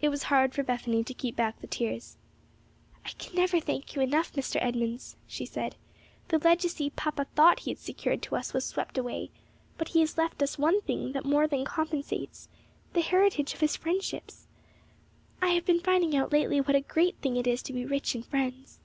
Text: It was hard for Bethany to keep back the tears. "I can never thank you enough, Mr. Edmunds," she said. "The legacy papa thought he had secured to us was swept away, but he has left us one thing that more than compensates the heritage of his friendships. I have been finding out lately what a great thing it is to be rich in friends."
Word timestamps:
It 0.00 0.08
was 0.10 0.22
hard 0.30 0.54
for 0.54 0.62
Bethany 0.62 1.02
to 1.02 1.12
keep 1.12 1.34
back 1.34 1.58
the 1.60 1.66
tears. 1.66 2.16
"I 3.04 3.08
can 3.08 3.34
never 3.34 3.58
thank 3.58 3.96
you 3.96 4.02
enough, 4.02 4.32
Mr. 4.34 4.62
Edmunds," 4.62 5.16
she 5.26 5.44
said. 5.44 5.74
"The 6.28 6.38
legacy 6.38 6.90
papa 6.90 7.26
thought 7.34 7.58
he 7.58 7.72
had 7.72 7.78
secured 7.80 8.22
to 8.22 8.36
us 8.36 8.52
was 8.54 8.64
swept 8.64 8.96
away, 8.96 9.32
but 9.78 9.88
he 9.88 9.98
has 10.02 10.16
left 10.16 10.40
us 10.44 10.58
one 10.60 10.80
thing 10.82 11.10
that 11.10 11.24
more 11.24 11.48
than 11.48 11.64
compensates 11.64 12.48
the 12.92 13.00
heritage 13.00 13.52
of 13.52 13.58
his 13.58 13.74
friendships. 13.74 14.46
I 15.42 15.48
have 15.54 15.64
been 15.64 15.80
finding 15.80 16.14
out 16.14 16.30
lately 16.30 16.60
what 16.60 16.76
a 16.76 16.80
great 16.80 17.16
thing 17.16 17.36
it 17.36 17.48
is 17.48 17.62
to 17.62 17.72
be 17.72 17.84
rich 17.84 18.14
in 18.14 18.22
friends." 18.22 18.78